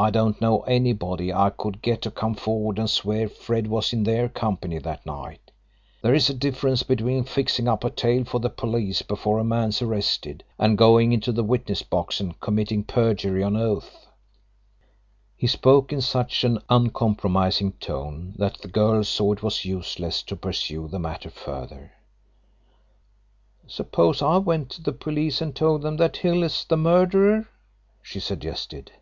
I 0.00 0.08
don't 0.08 0.40
know 0.40 0.60
anybody 0.62 1.30
I 1.30 1.50
could 1.50 1.82
get 1.82 2.00
to 2.00 2.10
come 2.10 2.34
forward 2.34 2.78
and 2.78 2.88
swear 2.88 3.28
Fred 3.28 3.66
was 3.66 3.92
in 3.92 4.04
their 4.04 4.30
company 4.30 4.78
that 4.78 5.04
night 5.04 5.50
there 6.00 6.14
is 6.14 6.30
a 6.30 6.32
difference 6.32 6.82
between 6.82 7.24
fixing 7.24 7.68
up 7.68 7.84
a 7.84 7.90
tale 7.90 8.24
for 8.24 8.40
the 8.40 8.48
police 8.48 9.02
before 9.02 9.38
a 9.38 9.44
man's 9.44 9.82
arrested, 9.82 10.42
and 10.58 10.78
going 10.78 11.12
into 11.12 11.32
the 11.32 11.44
witness 11.44 11.82
box 11.82 12.18
and 12.18 12.40
committing 12.40 12.82
perjury 12.82 13.42
on 13.42 13.56
oath." 13.58 14.06
He 15.36 15.46
spoke 15.46 15.92
in 15.92 16.00
such 16.00 16.44
an 16.44 16.60
uncompromising 16.70 17.72
tone 17.72 18.32
that 18.38 18.56
the 18.62 18.68
girl 18.68 19.04
saw 19.04 19.32
it 19.34 19.42
was 19.42 19.66
useless 19.66 20.22
to 20.22 20.34
pursue 20.34 20.88
the 20.88 20.98
matter 20.98 21.28
further. 21.28 21.92
"Suppose 23.66 24.22
I 24.22 24.38
went 24.38 24.70
to 24.70 24.82
the 24.82 24.92
police 24.92 25.42
and 25.42 25.54
told 25.54 25.82
them 25.82 25.98
that 25.98 26.16
Hill 26.16 26.42
is 26.42 26.64
the 26.66 26.78
murderer?" 26.78 27.50
she 28.00 28.18
suggested. 28.18 28.92